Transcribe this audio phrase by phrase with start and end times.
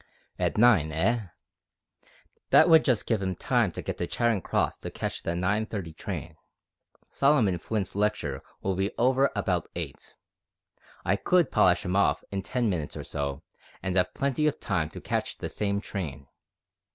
[0.39, 1.27] "At nine eh?
[2.49, 5.95] That would just give 'im time to get to Charing Cross to catch the 9:30
[5.95, 6.37] train.
[7.11, 10.15] Solomon Flint's lecture will be over about eight.
[11.05, 13.43] I could polish 'im off in ten minutes or so,
[13.83, 16.25] and 'ave plenty of time to catch the same train.